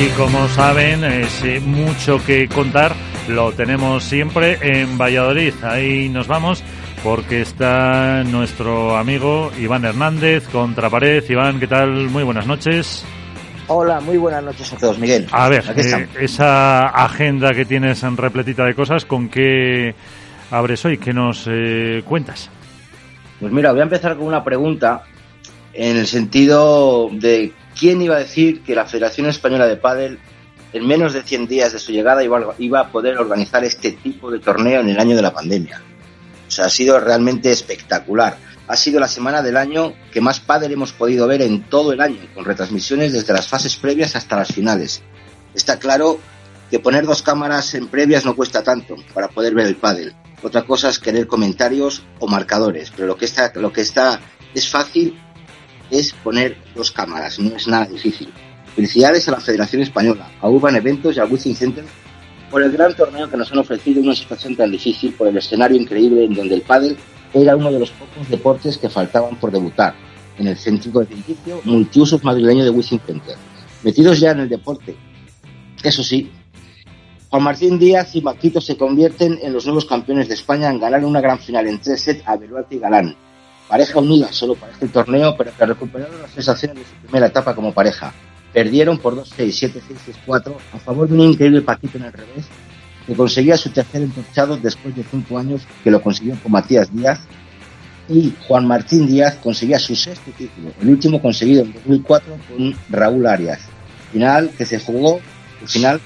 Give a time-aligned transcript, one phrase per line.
[0.00, 2.92] y como saben, es eh, mucho que contar.
[3.28, 5.52] Lo tenemos siempre en Valladolid.
[5.62, 6.62] Ahí nos vamos
[7.02, 11.28] porque está nuestro amigo Iván Hernández, Contrapared.
[11.28, 12.10] Iván, ¿qué tal?
[12.10, 13.04] Muy buenas noches.
[13.66, 15.26] Hola, muy buenas noches a todos, Miguel.
[15.32, 19.96] A ver, eh, esa agenda que tienes en repletita de cosas, ¿con qué
[20.52, 20.98] abres hoy?
[20.98, 22.50] ¿Qué nos eh, cuentas?
[23.40, 25.02] Pues mira, voy a empezar con una pregunta
[25.72, 30.18] en el sentido de quién iba a decir que la Federación Española de Pádel
[30.72, 34.38] en menos de 100 días de su llegada iba, a poder organizar este tipo de
[34.38, 35.80] torneo en el año de la pandemia.
[36.46, 38.36] O sea, ha sido realmente espectacular
[38.68, 42.02] ha sido la semana del año que más pádel hemos podido ver en todo el
[42.02, 45.02] año, con retransmisiones desde las fases previas hasta las finales.
[45.54, 46.20] Está claro
[46.70, 50.14] que poner dos cámaras en previas no cuesta tanto para poder ver el pádel.
[50.42, 54.20] Otra cosa es querer comentarios o marcadores, pero lo que está, lo que está
[54.54, 55.18] es fácil
[55.90, 58.32] es poner dos cámaras, no es nada difícil.
[58.74, 61.84] Felicidades a la Federación Española, a Urban Eventos y al Wizzing Center
[62.50, 65.36] por el gran torneo que nos han ofrecido en una situación tan difícil, por el
[65.36, 66.96] escenario increíble en donde el pádel
[67.34, 69.94] era uno de los pocos deportes que faltaban por debutar
[70.38, 73.36] en el céntrico edificio multiusos madrileño de Wizzing Center.
[73.82, 74.96] Metidos ya en el deporte,
[75.82, 76.30] eso sí,
[77.30, 81.04] Juan Martín Díaz y Maquito se convierten en los nuevos campeones de España en ganar
[81.04, 83.14] una gran final en tres sets a Beruarte y Galán.
[83.68, 87.54] Pareja unida solo para este torneo, pero que recuperaron las sensaciones de su primera etapa
[87.54, 88.12] como pareja.
[88.52, 89.82] Perdieron por 2-6, 7-6,
[90.26, 92.46] 6-4 a favor de un increíble Paquito en el revés
[93.06, 97.20] que conseguía su tercer entorchado después de cinco años que lo consiguió con Matías Díaz
[98.08, 103.26] y Juan Martín Díaz conseguía su sexto título, el último conseguido en 2004 con Raúl
[103.26, 103.60] Arias.
[104.12, 105.20] Final que se jugó,
[105.60, 106.00] el final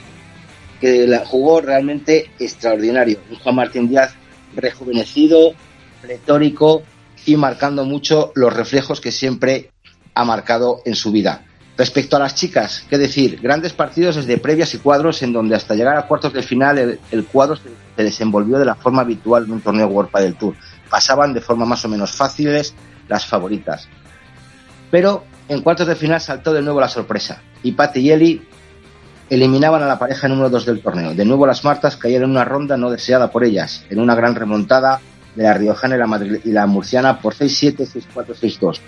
[0.81, 3.19] que la jugó realmente extraordinario.
[3.31, 4.15] Un Juan Martín Díaz
[4.57, 5.55] rejuvenecido,
[6.03, 6.83] retórico
[7.27, 9.71] y marcando mucho los reflejos que siempre
[10.15, 11.45] ha marcado en su vida.
[11.77, 15.75] Respecto a las chicas, qué decir, grandes partidos desde previas y cuadros en donde hasta
[15.75, 17.71] llegar a cuartos de final el, cuadro se,
[18.03, 20.55] desenvolvió de la forma habitual de un torneo World del Tour.
[20.91, 22.75] Pasaban de forma más o menos fáciles
[23.09, 23.89] las favoritas.
[24.91, 28.43] Pero en cuartos de final saltó de nuevo la sorpresa y Patti y Eli
[29.31, 31.15] eliminaban a la pareja número 2 del torneo.
[31.15, 34.35] De nuevo las Martas cayeron en una ronda no deseada por ellas, en una gran
[34.35, 35.01] remontada
[35.35, 38.81] de la Riojana y la, y la Murciana por 6-7, 6-4, 6-2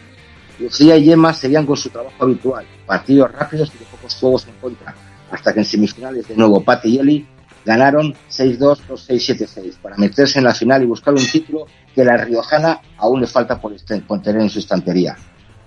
[0.59, 4.55] Lucía y Gemma seguían con su trabajo habitual, partidos rápidos y de pocos juegos en
[4.55, 4.95] contra,
[5.31, 7.27] hasta que en semifinales de nuevo Patti y Eli
[7.65, 12.17] ganaron 6-2, 2-6, 7-6 para meterse en la final y buscar un título que la
[12.17, 15.17] riojana aún le falta por, este, tener en su estantería.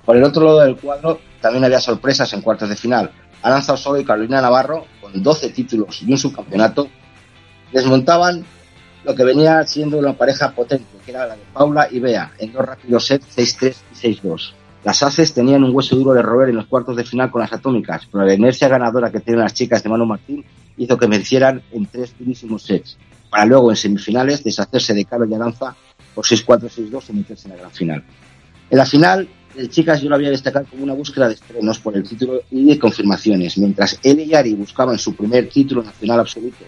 [0.05, 3.11] Por el otro lado del cuadro también había sorpresas en cuartos de final.
[3.41, 6.87] Aranza Osorio y Carolina Navarro, con 12 títulos y un subcampeonato,
[7.73, 8.45] desmontaban
[9.07, 12.51] lo que venía siendo una pareja potente, que era la de Paula y Bea, en
[12.51, 14.51] dos rápidos sets 6-3 y 6-2.
[14.83, 17.53] Las Aces tenían un hueso duro de roer en los cuartos de final con las
[17.53, 20.43] atómicas, pero la inercia ganadora que tienen las chicas de Manu Martín
[20.75, 22.97] hizo que vencieran en tres durísimos sets,
[23.29, 25.73] para luego en semifinales deshacerse de Carlos y Aranza
[26.13, 28.03] por 6-4, 6-2 y meterse en la gran final.
[28.69, 31.95] En la final, de chicas yo lo había destacado como una búsqueda de estrenos por
[31.95, 36.65] el título y de confirmaciones, mientras él y Ari buscaban su primer título nacional absoluto.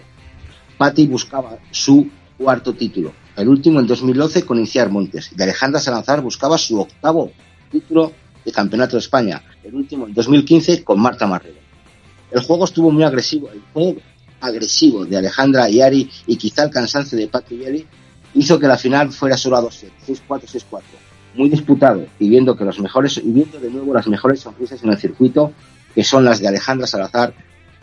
[0.78, 2.08] Patti buscaba su
[2.40, 7.30] cuarto título, el último en 2012 con Inciar Montes, y Alejandra Salazar buscaba su octavo
[7.70, 8.12] título
[8.42, 11.58] de Campeonato de España, el último en 2015 con Marta Marrero.
[12.30, 14.00] El juego estuvo muy agresivo, el juego
[14.40, 17.86] agresivo de Alejandra y Ari y quizá el cansancio de Patrick Yeri
[18.32, 20.80] hizo que la final fuera solo a 2 6-4, 6-4.
[21.34, 24.90] Muy disputado y viendo que los mejores, y viendo de nuevo las mejores sonrisas en
[24.90, 25.52] el circuito,
[25.94, 27.34] que son las de Alejandra Salazar,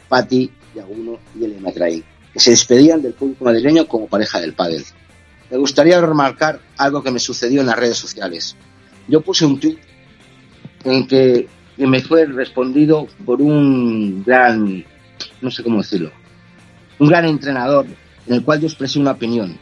[0.09, 4.83] Patti, Yaguno y Elena Train, que se despedían del público madrileño como pareja del pádel.
[5.49, 8.55] Me gustaría remarcar algo que me sucedió en las redes sociales
[9.07, 9.77] yo puse un tweet
[10.83, 11.47] en que
[11.77, 14.85] me fue respondido por un gran,
[15.41, 16.11] no sé cómo decirlo,
[16.99, 17.85] un gran entrenador
[18.25, 19.57] en el cual yo expresé una opinión.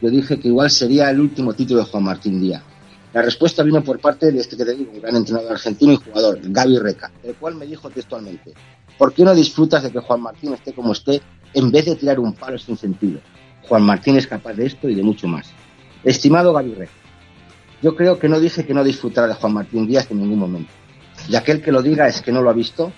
[0.00, 2.62] Yo dije que igual sería el último título de Juan Martín Díaz.
[3.12, 5.96] La respuesta vino por parte de este que te digo, un gran entrenador argentino y
[5.96, 8.52] jugador, Gaby Reca, el cual me dijo textualmente,
[8.98, 11.20] ¿por qué no disfrutas de que Juan Martín esté como esté
[11.54, 13.20] en vez de tirar un palo sin sentido?
[13.68, 15.50] Juan Martín es capaz de esto y de mucho más.
[16.04, 16.92] Estimado Gaby Reca,
[17.82, 20.70] yo creo que no dije que no disfrutara de Juan Martín Díaz en ningún momento.
[21.28, 22.92] Y aquel que lo diga es que no lo ha visto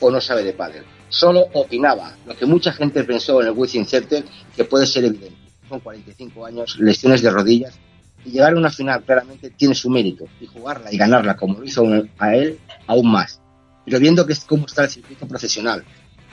[0.00, 0.84] o no sabe de pádel.
[1.08, 4.24] Solo opinaba lo que mucha gente pensó en el Wizzing Center,
[4.54, 5.36] que puede ser evidente.
[5.68, 7.78] Son 45 años, lesiones de rodillas,
[8.24, 11.64] y llegar a una final claramente tiene su mérito, y jugarla y ganarla como lo
[11.64, 11.84] hizo
[12.18, 13.40] a él, aún más.
[13.84, 15.84] Pero viendo que es cómo está el circuito profesional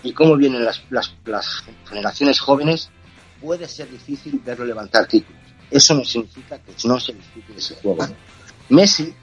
[0.04, 2.90] y cómo vienen las, las, las generaciones jóvenes,
[3.42, 7.76] puede ser difícil verlo levantar títulos eso no significa que no se disfrute de ese
[7.76, 8.08] juego.
[8.70, 9.14] Messi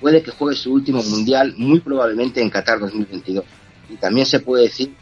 [0.00, 3.44] puede que juegue su último mundial muy probablemente en Qatar 2022.
[3.88, 4.92] y también se puede decir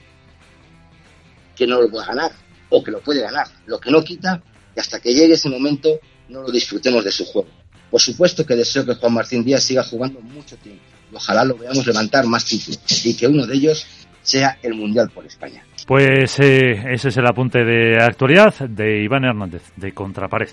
[1.56, 2.32] que no lo puede ganar
[2.68, 3.46] o que lo puede ganar.
[3.66, 4.42] Lo que no quita
[4.74, 5.88] que hasta que llegue ese momento
[6.28, 7.48] no lo disfrutemos de su juego.
[7.90, 11.56] Por supuesto que deseo que Juan Martín Díaz siga jugando mucho tiempo y ojalá lo
[11.56, 13.86] veamos levantar más títulos y que uno de ellos
[14.24, 15.62] sea el Mundial por España.
[15.86, 20.48] Pues eh, ese es el apunte de actualidad de Iván Hernández, de Contrapared.